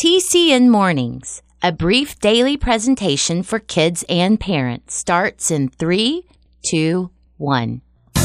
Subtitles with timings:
[0.00, 6.24] TCN Mornings, a brief daily presentation for kids and parents, starts in three,
[6.64, 7.82] two, one.
[8.14, 8.20] The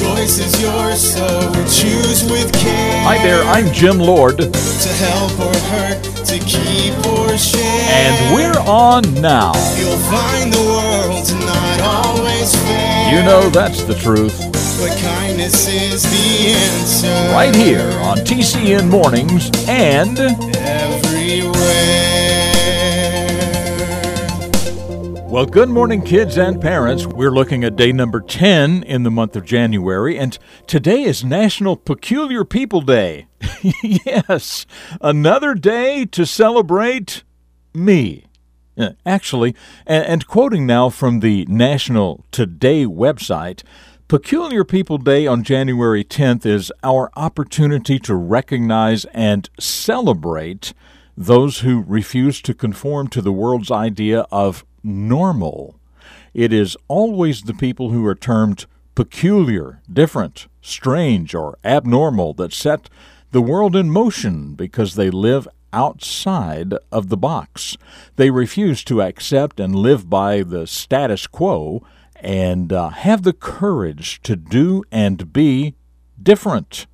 [0.00, 3.04] choice is yours, so choose with care.
[3.04, 7.86] Hi there, I'm Jim Lord, To help or hurt, to keep or share.
[7.88, 9.52] and we're on now.
[9.78, 13.14] You'll find the world's not always fair.
[13.14, 14.57] You know that's the truth.
[14.78, 17.08] But kindness is the answer.
[17.32, 20.16] Right here on TCN Mornings and
[20.56, 21.58] Everywhere.
[25.28, 27.06] Well, good morning, kids and parents.
[27.06, 31.76] We're looking at day number 10 in the month of January, and today is National
[31.76, 33.26] Peculiar People Day.
[33.82, 34.64] yes,
[35.00, 37.24] another day to celebrate
[37.74, 38.26] me.
[38.78, 39.56] Uh, Actually,
[39.88, 43.64] and, and quoting now from the National Today website,
[44.08, 50.72] Peculiar People Day on January 10th is our opportunity to recognize and celebrate
[51.14, 55.78] those who refuse to conform to the world's idea of normal.
[56.32, 58.64] It is always the people who are termed
[58.94, 62.88] peculiar, different, strange, or abnormal that set
[63.32, 67.76] the world in motion because they live outside of the box.
[68.16, 71.82] They refuse to accept and live by the status quo
[72.20, 75.74] and uh, have the courage to do and be
[76.22, 76.86] different.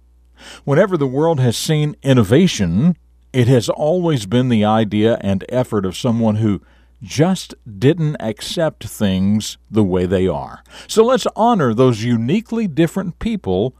[0.64, 2.96] Whenever the world has seen innovation,
[3.32, 6.60] it has always been the idea and effort of someone who
[7.02, 10.62] just didn't accept things the way they are.
[10.86, 13.76] So let's honor those uniquely different people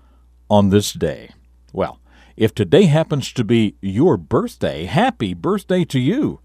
[0.50, 1.30] on this day.
[1.72, 2.00] Well,
[2.36, 6.40] if today happens to be your birthday, happy birthday to you.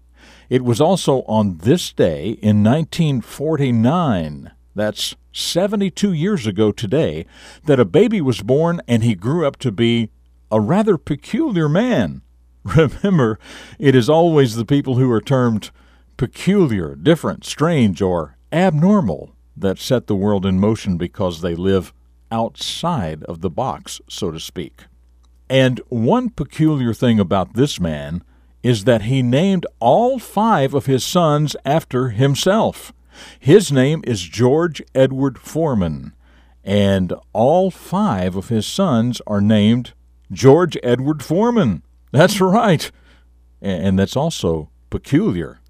[0.48, 7.26] It was also on this day in 1949, that's 72 years ago today,
[7.64, 10.10] that a baby was born and he grew up to be
[10.50, 12.22] a rather peculiar man.
[12.64, 13.38] Remember,
[13.78, 15.70] it is always the people who are termed
[16.16, 21.92] peculiar, different, strange, or abnormal that set the world in motion because they live
[22.30, 24.84] outside of the box, so to speak.
[25.48, 28.22] And one peculiar thing about this man
[28.62, 32.92] is that he named all five of his sons after himself.
[33.38, 36.12] His name is George Edward Foreman,
[36.64, 39.92] and all five of his sons are named
[40.32, 41.82] George Edward Foreman.
[42.12, 42.90] That's right.
[43.60, 45.60] And that's also peculiar.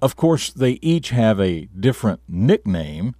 [0.00, 3.14] Of course, they each have a different nickname,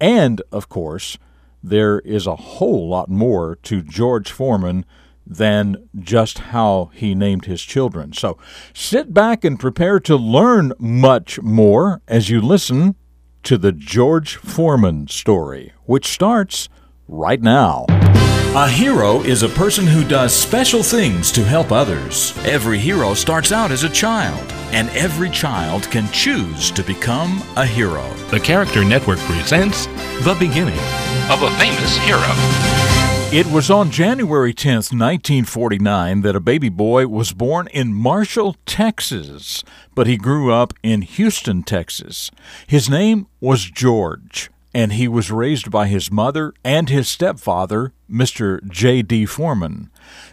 [0.00, 1.18] and of course,
[1.62, 4.84] there is a whole lot more to George Foreman
[5.26, 8.12] than just how he named his children.
[8.12, 8.38] So
[8.74, 12.96] sit back and prepare to learn much more as you listen
[13.42, 16.68] to the George Foreman story, which starts
[17.08, 17.86] right now.
[18.54, 22.36] A hero is a person who does special things to help others.
[22.44, 27.64] Every hero starts out as a child, and every child can choose to become a
[27.64, 28.12] hero.
[28.30, 29.86] The Character Network presents
[30.24, 30.80] The Beginning
[31.30, 32.89] of a Famous Hero.
[33.32, 39.62] It was on January 10th, 1949, that a baby boy was born in Marshall, Texas,
[39.94, 42.32] but he grew up in Houston, Texas.
[42.66, 48.68] His name was George, and he was raised by his mother and his stepfather, Mr.
[48.68, 49.26] J.D.
[49.26, 49.90] Foreman.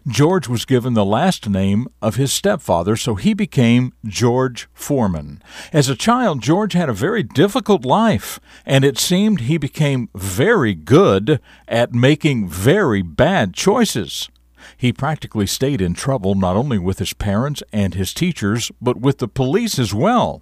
[0.07, 5.41] George was given the last name of his stepfather, so he became George Foreman.
[5.73, 10.73] As a child, George had a very difficult life, and it seemed he became very
[10.73, 14.29] good at making very bad choices.
[14.75, 19.19] He practically stayed in trouble not only with his parents and his teachers, but with
[19.19, 20.41] the police as well.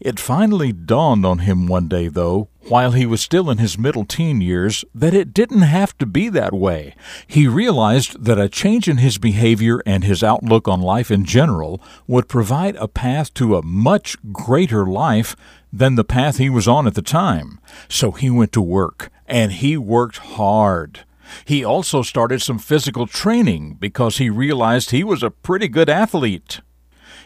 [0.00, 4.04] It finally dawned on him one day, though, while he was still in his middle
[4.04, 6.94] teen years, that it didn't have to be that way.
[7.26, 11.82] He realized that a change in his behavior and his outlook on life in general
[12.06, 15.34] would provide a path to a much greater life
[15.72, 17.58] than the path he was on at the time.
[17.88, 21.00] So he went to work, and he worked hard.
[21.44, 26.60] He also started some physical training because he realized he was a pretty good athlete.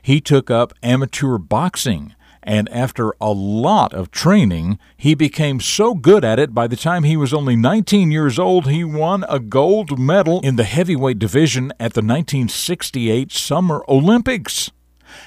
[0.02, 6.24] He took up amateur boxing, and after a lot of training, he became so good
[6.24, 9.98] at it by the time he was only 19 years old, he won a gold
[9.98, 14.70] medal in the heavyweight division at the 1968 Summer Olympics.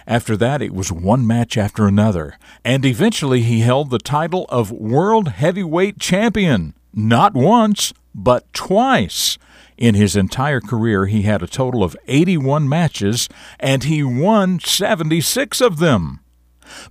[0.07, 4.71] After that, it was one match after another, and eventually he held the title of
[4.71, 9.37] World Heavyweight Champion, not once, but twice.
[9.77, 13.27] In his entire career, he had a total of 81 matches,
[13.59, 16.21] and he won 76 of them.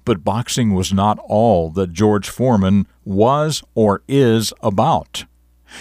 [0.05, 5.25] But boxing was not all that George Foreman was or is about.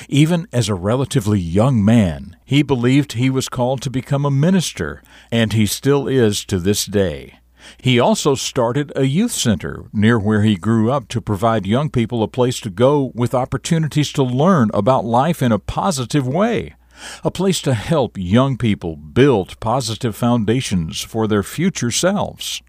[0.09, 5.03] Even as a relatively young man, he believed he was called to become a minister,
[5.31, 7.39] and he still is to this day.
[7.77, 12.21] He also started a youth center near where he grew up to provide young people
[12.21, 16.75] a place to go with opportunities to learn about life in a positive way,
[17.23, 22.61] a place to help young people build positive foundations for their future selves.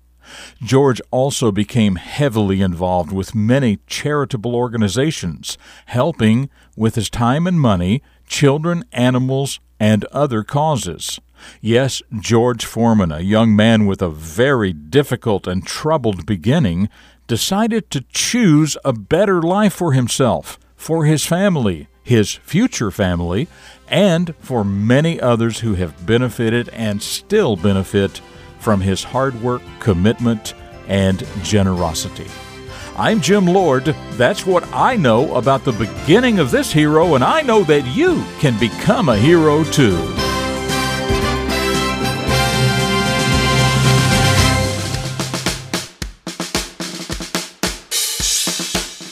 [0.62, 8.03] George also became heavily involved with many charitable organizations, helping, with his time and money,
[8.26, 11.21] children, animals, and other causes.
[11.61, 16.88] Yes, George Foreman, a young man with a very difficult and troubled beginning,
[17.26, 23.49] decided to choose a better life for himself, for his family, his future family,
[23.88, 28.21] and for many others who have benefited and still benefit
[28.64, 30.55] from his hard work, commitment,
[30.88, 32.26] and generosity.
[32.96, 33.84] I'm Jim Lord.
[34.12, 38.25] That's what I know about the beginning of this hero, and I know that you
[38.38, 39.99] can become a hero too.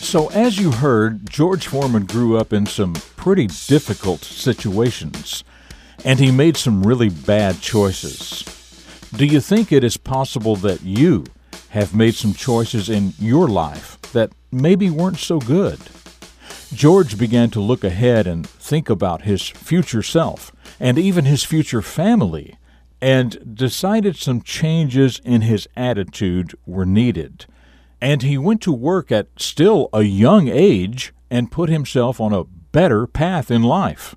[0.03, 5.45] So, as you heard, George Foreman grew up in some pretty difficult situations,
[6.07, 8.62] and he made some really bad choices.
[9.17, 11.25] Do you think it is possible that you
[11.71, 15.79] have made some choices in your life that maybe weren't so good?
[16.73, 21.83] George began to look ahead and think about his future self and even his future
[21.83, 22.57] family
[23.01, 27.47] and decided some changes in his attitude were needed
[28.03, 32.43] and he went to work at still a young age and put himself on a
[32.43, 34.17] better path in life.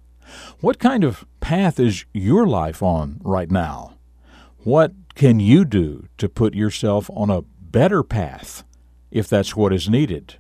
[0.60, 3.95] What kind of path is your life on right now?
[4.66, 8.64] What can you do to put yourself on a better path
[9.12, 10.38] if that's what is needed?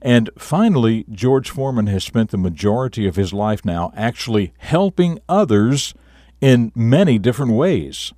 [0.00, 5.92] And finally, George Foreman has spent the majority of his life now actually helping others
[6.40, 8.14] in many different ways.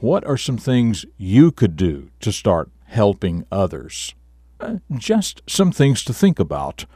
[0.00, 4.16] What are some things you could do to start helping others.
[4.60, 6.86] Uh, just some things to think about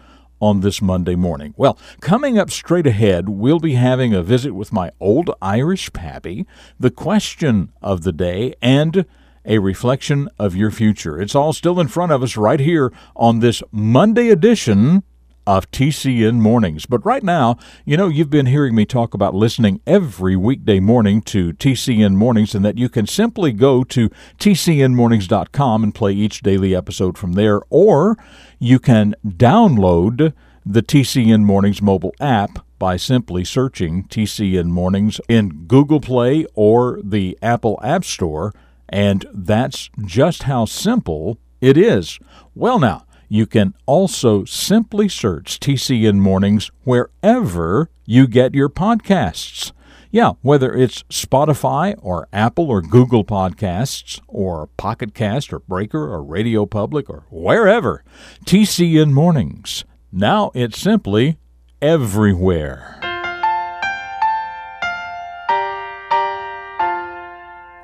[0.40, 1.54] on this Monday morning.
[1.56, 6.46] Well, coming up straight ahead, we'll be having a visit with my old Irish pappy,
[6.78, 9.06] the question of the day, and
[9.44, 11.20] a reflection of your future.
[11.20, 15.02] It's all still in front of us right here on this Monday edition
[15.46, 16.86] of TCN Mornings.
[16.86, 21.22] But right now, you know, you've been hearing me talk about listening every weekday morning
[21.22, 26.74] to TCN Mornings and that you can simply go to tcnmornings.com and play each daily
[26.74, 28.16] episode from there, or
[28.58, 30.32] you can download
[30.64, 37.38] the TCN Mornings mobile app by simply searching TCN Mornings in Google Play or the
[37.40, 38.52] Apple App Store.
[38.88, 42.18] And that's just how simple it is.
[42.54, 49.72] Well, now, you can also simply search TCN Mornings wherever you get your podcasts.
[50.10, 56.22] Yeah, whether it's Spotify or Apple or Google Podcasts or Pocket Cast or Breaker or
[56.22, 58.04] Radio Public or wherever.
[58.44, 59.84] TCN Mornings.
[60.12, 61.38] Now it's simply
[61.82, 63.05] everywhere.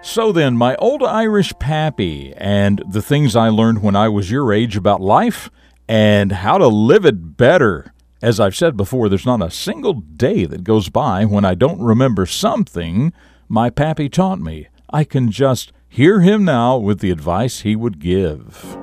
[0.05, 4.53] So then, my old Irish pappy and the things I learned when I was your
[4.53, 5.49] age about life
[5.89, 7.95] and how to live it better.
[8.21, 11.81] As I've said before, there's not a single day that goes by when I don't
[11.81, 13.13] remember something
[13.49, 14.67] my pappy taught me.
[14.93, 18.77] I can just hear him now with the advice he would give.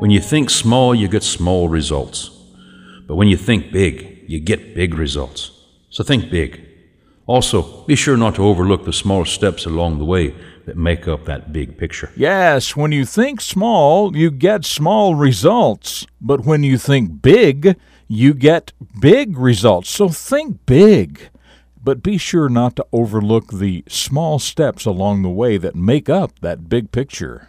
[0.00, 2.30] When you think small, you get small results.
[3.06, 5.52] But when you think big, you get big results.
[5.90, 6.69] So think big.
[7.30, 10.34] Also, be sure not to overlook the small steps along the way
[10.66, 12.10] that make up that big picture.
[12.16, 16.08] Yes, when you think small, you get small results.
[16.20, 19.90] But when you think big, you get big results.
[19.90, 21.30] So think big.
[21.80, 26.40] But be sure not to overlook the small steps along the way that make up
[26.40, 27.46] that big picture.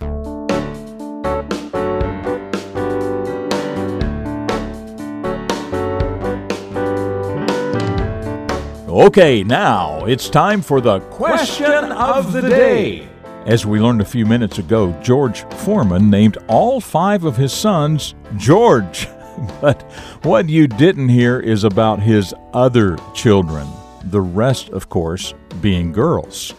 [8.92, 13.08] Okay, now it's time for the question of the day.
[13.46, 18.16] As we learned a few minutes ago, George Foreman named all five of his sons
[18.36, 19.08] George.
[19.62, 19.82] But
[20.24, 23.66] what you didn't hear is about his other children,
[24.04, 26.54] the rest, of course, being girls.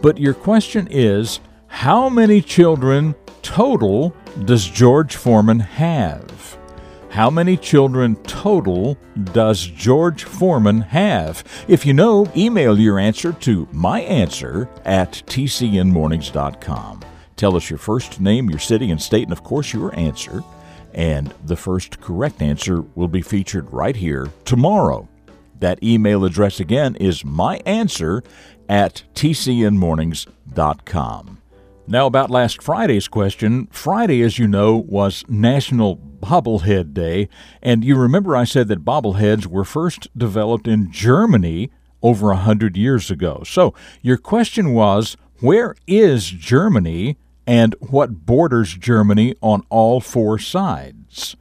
[0.00, 6.37] But your question is how many children total does George Foreman have?
[7.10, 8.98] How many children total
[9.32, 11.42] does George Foreman have?
[11.66, 17.04] If you know, email your answer to myanswer at tcnmornings.com.
[17.36, 20.44] Tell us your first name, your city and state, and of course your answer.
[20.92, 25.08] And the first correct answer will be featured right here tomorrow.
[25.60, 28.22] That email address again is myanswer
[28.68, 31.38] at tcnmornings.com.
[31.90, 33.66] Now, about last Friday's question.
[33.70, 37.28] Friday, as you know, was National Bobblehead Day,
[37.62, 41.70] and you remember I said that bobbleheads were first developed in Germany
[42.02, 43.42] over a hundred years ago.
[43.44, 51.36] So, your question was where is Germany and what borders Germany on all four sides?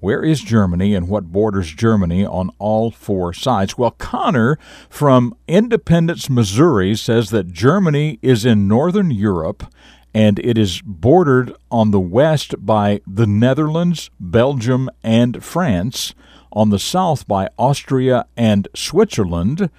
[0.00, 3.76] Where is Germany and what borders Germany on all four sides?
[3.76, 4.58] Well, Connor
[4.88, 9.64] from Independence, Missouri says that Germany is in northern Europe
[10.14, 16.14] and it is bordered on the west by the Netherlands, Belgium, and France,
[16.52, 19.70] on the south by Austria and Switzerland,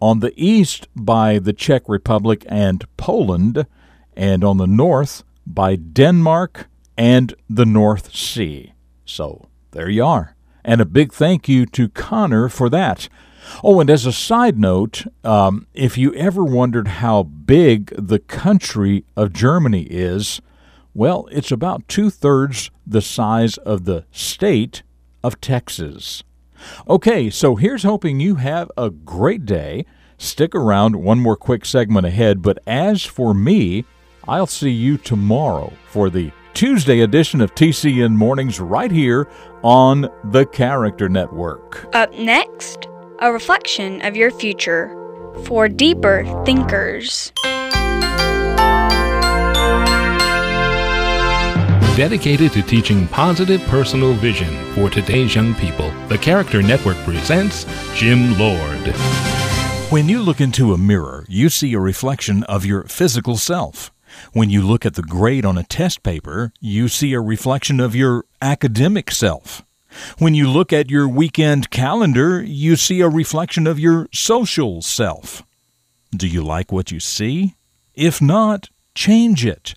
[0.00, 3.66] on the east by the Czech Republic and Poland,
[4.16, 8.72] and on the north by Denmark and the North Sea.
[9.04, 10.36] So there you are.
[10.64, 13.08] And a big thank you to Connor for that.
[13.62, 19.04] Oh, and as a side note, um, if you ever wondered how big the country
[19.16, 20.40] of Germany is,
[20.94, 24.82] well, it's about two thirds the size of the state
[25.22, 26.22] of Texas.
[26.88, 29.86] Okay, so here's hoping you have a great day.
[30.18, 32.42] Stick around, one more quick segment ahead.
[32.42, 33.84] But as for me,
[34.28, 39.28] I'll see you tomorrow for the Tuesday edition of TCN Mornings right here
[39.62, 41.88] on the Character Network.
[41.94, 42.86] Up next,
[43.20, 44.96] a reflection of your future
[45.44, 47.32] for deeper thinkers.
[51.96, 58.38] Dedicated to teaching positive personal vision for today's young people, the Character Network presents Jim
[58.38, 58.94] Lord.
[59.90, 63.92] When you look into a mirror, you see a reflection of your physical self.
[64.32, 67.94] When you look at the grade on a test paper, you see a reflection of
[67.94, 69.62] your academic self.
[70.18, 75.42] When you look at your weekend calendar, you see a reflection of your social self.
[76.14, 77.56] Do you like what you see?
[77.94, 79.74] If not, change it.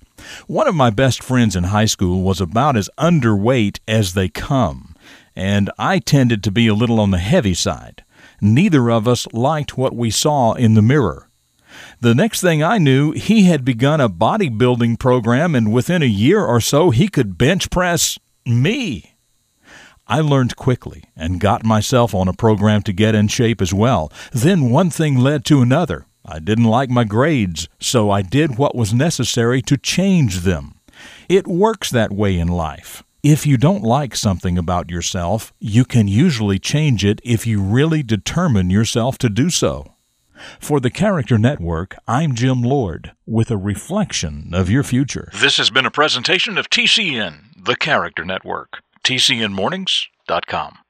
[0.47, 4.95] One of my best friends in high school was about as underweight as they come,
[5.35, 8.03] and I tended to be a little on the heavy side.
[8.41, 11.29] Neither of us liked what we saw in the mirror.
[11.99, 16.43] The next thing I knew, he had begun a bodybuilding program, and within a year
[16.43, 19.12] or so, he could bench press me.
[20.07, 24.11] I learned quickly and got myself on a program to get in shape as well.
[24.31, 26.05] Then one thing led to another.
[26.25, 30.75] I didn't like my grades, so I did what was necessary to change them.
[31.29, 33.03] It works that way in life.
[33.23, 38.03] If you don't like something about yourself, you can usually change it if you really
[38.03, 39.95] determine yourself to do so.
[40.59, 45.29] For the Character Network, I'm Jim Lord with a reflection of your future.
[45.33, 48.81] This has been a presentation of TCN, the Character Network.
[49.03, 50.82] TCNMornings.com.